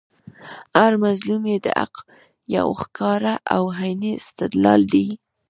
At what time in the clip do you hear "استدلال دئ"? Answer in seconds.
4.21-5.07